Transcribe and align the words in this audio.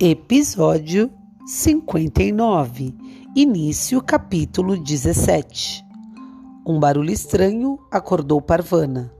Episódio 0.00 1.10
59 1.44 2.94
Início 3.34 4.00
capítulo 4.00 4.80
17 4.80 5.84
Um 6.64 6.78
barulho 6.78 7.10
estranho 7.10 7.80
acordou 7.90 8.40
Parvana. 8.40 9.12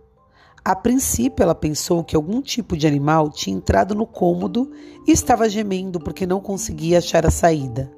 A 0.65 0.77
princípio, 0.77 1.43
ela 1.43 1.55
pensou 1.57 2.05
que 2.05 2.15
algum 2.15 2.41
tipo 2.41 2.77
de 2.77 2.87
animal 2.87 3.29
tinha 3.29 3.57
entrado 3.57 3.93
no 3.93 4.07
cômodo 4.07 4.71
e 5.05 5.11
estava 5.11 5.49
gemendo 5.49 5.99
porque 5.99 6.25
não 6.25 6.41
conseguia 6.41 6.99
achar 6.99 7.27
a 7.27 7.31
saída. 7.33 7.91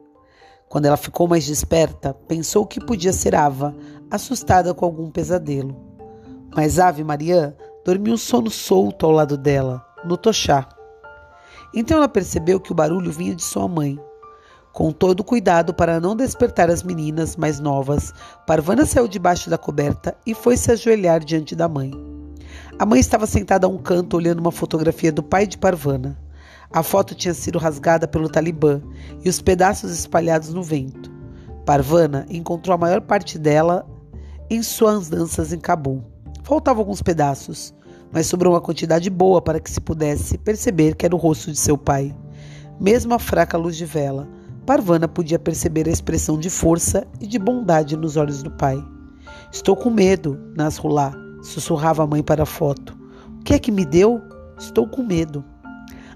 Quando 0.67 0.87
ela 0.87 0.97
ficou 0.97 1.29
mais 1.29 1.45
desperta, 1.45 2.15
pensou 2.15 2.67
que 2.67 2.83
podia 2.83 3.12
ser 3.12 3.35
Ava, 3.35 3.77
assustada 4.11 4.73
com 4.73 4.87
algum 4.87 5.11
pesadelo. 5.11 5.77
Mas 6.57 6.79
Ave 6.79 7.05
Maria 7.05 7.55
dormiu 7.85 8.15
um 8.15 8.17
sono 8.17 8.51
solto 8.51 9.05
ao 9.05 9.12
lado 9.12 9.37
dela, 9.37 9.84
no 10.03 10.17
tochá. 10.17 10.67
Então 11.74 11.97
ela 11.97 12.09
percebeu 12.09 12.59
que 12.59 12.73
o 12.73 12.74
barulho 12.74 13.12
vinha 13.12 13.34
de 13.34 13.42
sua 13.42 13.69
mãe. 13.69 13.98
Com 14.73 14.92
todo 14.92 15.24
cuidado 15.24 15.74
para 15.74 15.98
não 15.98 16.15
despertar 16.15 16.70
as 16.70 16.83
meninas 16.83 17.37
mais 17.37 17.59
novas, 17.59 18.12
Parvana 18.47 18.87
saiu 18.87 19.09
debaixo 19.09 19.51
da 19.51 19.59
coberta 19.59 20.16
e 20.25 20.33
foi 20.33 20.56
se 20.56 20.70
ajoelhar 20.70 21.25
diante 21.25 21.56
da 21.56 21.69
mãe. 21.69 21.91
A 22.78 22.87
mãe 22.87 23.01
estava 23.01 23.27
sentada 23.27 23.66
a 23.66 23.70
um 23.70 23.78
canto 23.78 24.16
olhando 24.16 24.38
uma 24.38 24.52
fotografia 24.52 25.11
do 25.11 25.23
pai 25.23 25.47
de 25.47 25.59
Parvana. 25.59 26.16
A 26.73 26.84
foto 26.84 27.16
tinha 27.16 27.34
sido 27.34 27.59
rasgada 27.59 28.06
pelo 28.06 28.28
Talibã 28.28 28.80
e 29.25 29.28
os 29.28 29.42
pedaços 29.42 29.91
espalhados 29.92 30.55
no 30.55 30.62
vento. 30.62 31.11
Parvana 31.66 32.25
encontrou 32.30 32.75
a 32.75 32.78
maior 32.78 33.00
parte 33.00 33.39
dela 33.39 33.84
em 34.48 34.62
suas 34.62 35.09
danças 35.09 35.52
em 35.52 35.59
Cabul. 35.59 36.02
Faltavam 36.45 36.80
alguns 36.80 37.02
pedaços, 37.02 37.75
mas 38.12 38.27
sobrou 38.27 38.55
uma 38.55 38.60
quantidade 38.60 39.09
boa 39.09 39.41
para 39.41 39.60
que 39.60 39.70
se 39.70 39.80
pudesse 39.80 40.37
perceber 40.38 40.95
que 40.96 41.06
era 41.06 41.14
o 41.14 41.19
rosto 41.19 41.50
de 41.50 41.58
seu 41.58 41.78
pai. 41.78 42.14
Mesmo 42.80 43.14
a 43.14 43.19
fraca 43.19 43.56
luz 43.58 43.77
de 43.77 43.84
vela, 43.84 44.28
Parvana 44.67 45.08
podia 45.08 45.39
perceber 45.39 45.89
a 45.89 45.92
expressão 45.92 46.39
de 46.39 46.48
força 46.48 47.06
e 47.20 47.27
de 47.27 47.39
bondade 47.39 47.97
nos 47.97 48.17
olhos 48.17 48.42
do 48.42 48.50
pai. 48.50 48.83
Estou 49.52 49.77
com 49.77 49.91
medo, 49.91 50.39
Nasrullah, 50.56 51.12
sussurrava 51.42 52.05
a 52.05 52.06
mãe 52.06 52.22
para 52.22 52.44
a 52.44 52.47
foto. 52.47 52.97
O 53.41 53.42
que 53.42 53.55
é 53.55 53.58
que 53.58 53.72
me 53.72 53.84
deu? 53.84 54.20
Estou 54.58 54.86
com 54.86 55.02
medo. 55.02 55.45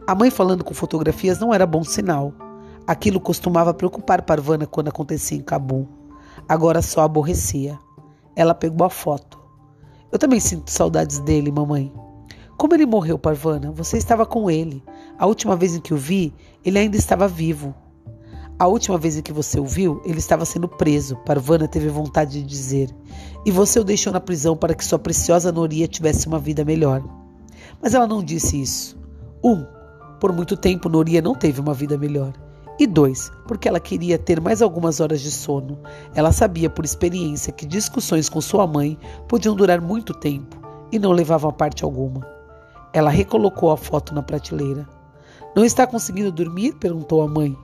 A 0.06 0.14
mãe 0.14 0.30
falando 0.30 0.62
com 0.62 0.74
fotografias 0.74 1.38
não 1.38 1.52
era 1.52 1.66
bom 1.66 1.82
sinal. 1.82 2.32
Aquilo 2.86 3.18
costumava 3.18 3.72
preocupar 3.72 4.22
Parvana 4.22 4.66
quando 4.66 4.88
acontecia 4.88 5.38
em 5.38 5.42
Cabul. 5.42 5.88
Agora 6.48 6.82
só 6.82 7.00
aborrecia. 7.00 7.78
Ela 8.36 8.54
pegou 8.54 8.86
a 8.86 8.90
foto. 8.90 9.43
Eu 10.14 10.18
também 10.18 10.38
sinto 10.38 10.70
saudades 10.70 11.18
dele, 11.18 11.50
mamãe. 11.50 11.92
Como 12.56 12.72
ele 12.72 12.86
morreu, 12.86 13.18
Parvana? 13.18 13.72
Você 13.72 13.98
estava 13.98 14.24
com 14.24 14.48
ele. 14.48 14.80
A 15.18 15.26
última 15.26 15.56
vez 15.56 15.74
em 15.74 15.80
que 15.80 15.92
o 15.92 15.96
vi, 15.96 16.32
ele 16.64 16.78
ainda 16.78 16.96
estava 16.96 17.26
vivo. 17.26 17.74
A 18.56 18.68
última 18.68 18.96
vez 18.96 19.16
em 19.16 19.22
que 19.22 19.32
você 19.32 19.58
o 19.58 19.66
viu, 19.66 20.00
ele 20.04 20.20
estava 20.20 20.44
sendo 20.44 20.68
preso, 20.68 21.16
Parvana 21.26 21.66
teve 21.66 21.88
vontade 21.88 22.40
de 22.40 22.44
dizer. 22.44 22.94
E 23.44 23.50
você 23.50 23.80
o 23.80 23.84
deixou 23.84 24.12
na 24.12 24.20
prisão 24.20 24.56
para 24.56 24.72
que 24.72 24.84
sua 24.84 25.00
preciosa 25.00 25.50
Noria 25.50 25.88
tivesse 25.88 26.28
uma 26.28 26.38
vida 26.38 26.64
melhor. 26.64 27.02
Mas 27.82 27.92
ela 27.92 28.06
não 28.06 28.22
disse 28.22 28.62
isso. 28.62 28.96
Um, 29.42 29.66
por 30.20 30.32
muito 30.32 30.56
tempo 30.56 30.88
Noria 30.88 31.20
não 31.20 31.34
teve 31.34 31.60
uma 31.60 31.74
vida 31.74 31.98
melhor. 31.98 32.32
E 32.78 32.86
dois, 32.88 33.30
porque 33.46 33.68
ela 33.68 33.78
queria 33.78 34.18
ter 34.18 34.40
mais 34.40 34.60
algumas 34.60 34.98
horas 34.98 35.20
de 35.20 35.30
sono. 35.30 35.78
Ela 36.14 36.32
sabia 36.32 36.68
por 36.68 36.84
experiência 36.84 37.52
que 37.52 37.64
discussões 37.64 38.28
com 38.28 38.40
sua 38.40 38.66
mãe 38.66 38.98
podiam 39.28 39.54
durar 39.54 39.80
muito 39.80 40.12
tempo 40.12 40.56
e 40.90 40.98
não 40.98 41.12
levavam 41.12 41.50
a 41.50 41.52
parte 41.52 41.84
alguma. 41.84 42.26
Ela 42.92 43.10
recolocou 43.10 43.70
a 43.70 43.76
foto 43.76 44.12
na 44.12 44.22
prateleira. 44.22 44.88
Não 45.54 45.64
está 45.64 45.86
conseguindo 45.86 46.32
dormir? 46.32 46.74
perguntou 46.74 47.22
a 47.22 47.28
mãe. 47.28 47.56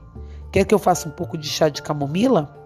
Quer 0.52 0.64
que 0.64 0.74
eu 0.74 0.78
faça 0.78 1.08
um 1.08 1.12
pouco 1.12 1.36
de 1.36 1.48
chá 1.48 1.68
de 1.68 1.82
camomila? 1.82 2.56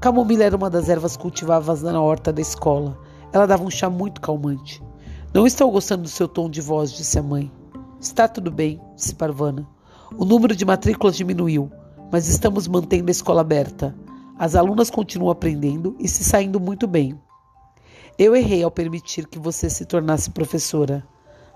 Camomila 0.00 0.44
era 0.44 0.56
uma 0.56 0.70
das 0.70 0.88
ervas 0.88 1.16
cultivadas 1.16 1.82
na 1.82 2.00
horta 2.00 2.32
da 2.32 2.40
escola. 2.40 2.98
Ela 3.32 3.46
dava 3.46 3.62
um 3.62 3.70
chá 3.70 3.88
muito 3.88 4.20
calmante. 4.20 4.82
Não 5.32 5.46
estou 5.46 5.70
gostando 5.70 6.04
do 6.04 6.08
seu 6.08 6.26
tom 6.26 6.50
de 6.50 6.60
voz, 6.60 6.92
disse 6.92 7.18
a 7.18 7.22
mãe. 7.22 7.50
Está 8.00 8.26
tudo 8.26 8.50
bem, 8.50 8.80
disse 8.96 9.14
Parvana. 9.14 9.77
O 10.16 10.24
número 10.24 10.56
de 10.56 10.64
matrículas 10.64 11.16
diminuiu, 11.16 11.70
mas 12.10 12.28
estamos 12.28 12.66
mantendo 12.66 13.08
a 13.08 13.12
escola 13.12 13.42
aberta. 13.42 13.94
As 14.38 14.54
alunas 14.54 14.90
continuam 14.90 15.30
aprendendo 15.30 15.96
e 15.98 16.08
se 16.08 16.24
saindo 16.24 16.58
muito 16.58 16.86
bem. 16.86 17.18
Eu 18.18 18.34
errei 18.34 18.62
ao 18.62 18.70
permitir 18.70 19.26
que 19.26 19.38
você 19.38 19.68
se 19.68 19.84
tornasse 19.84 20.30
professora. 20.30 21.06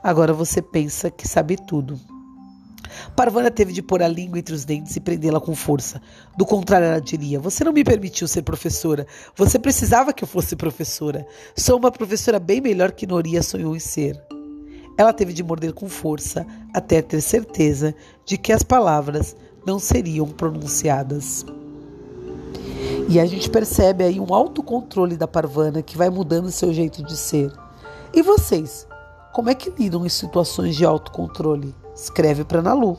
Agora 0.03 0.33
você 0.33 0.61
pensa 0.61 1.11
que 1.11 1.27
sabe 1.27 1.57
tudo. 1.57 1.99
Parvana 3.17 3.51
teve 3.51 3.73
de 3.73 3.83
pôr 3.83 4.03
a 4.03 4.09
língua 4.09 4.39
entre 4.39 4.55
os 4.55 4.65
dentes 4.65 4.95
e 4.97 5.01
prendê-la 5.01 5.41
com 5.41 5.55
força. 5.55 6.01
Do 6.37 6.45
contrário, 6.45 6.87
ela 6.87 7.01
diria: 7.01 7.41
Você 7.41 7.65
não 7.65 7.73
me 7.73 7.83
permitiu 7.83 8.29
ser 8.29 8.43
professora. 8.43 9.07
Você 9.35 9.59
precisava 9.59 10.13
que 10.13 10.25
eu 10.25 10.29
fosse 10.29 10.55
professora. 10.55 11.27
Sou 11.57 11.79
uma 11.79 11.91
professora 11.91 12.39
bem 12.39 12.61
melhor 12.61 12.93
que 12.93 13.07
Noria 13.07 13.43
sonhou 13.43 13.75
em 13.75 13.81
ser. 13.81 14.21
Ela 14.97 15.13
teve 15.13 15.33
de 15.33 15.43
morder 15.43 15.73
com 15.73 15.89
força 15.89 16.47
até 16.73 17.01
ter 17.01 17.21
certeza 17.21 17.95
de 18.25 18.37
que 18.37 18.53
as 18.53 18.63
palavras 18.63 19.37
não 19.67 19.79
seriam 19.79 20.29
pronunciadas. 20.29 21.45
E 23.09 23.19
a 23.19 23.27
gente 23.27 23.51
percebe 23.51 24.05
aí 24.05 24.21
um 24.21 24.33
autocontrole 24.33 25.17
da 25.17 25.29
Parvana 25.29 25.83
que 25.83 25.97
vai 25.97 26.09
mudando 26.09 26.51
seu 26.51 26.73
jeito 26.73 27.03
de 27.03 27.17
ser. 27.17 27.53
E 28.15 28.23
vocês? 28.23 28.87
Como 29.33 29.51
é 29.51 29.55
que 29.55 29.71
lidam 29.71 30.05
em 30.05 30.09
situações 30.09 30.77
de 30.77 30.85
autocontrole? 30.85 31.75
Escreve 31.95 32.45
para 32.45 32.63
Nalu. 32.63 32.99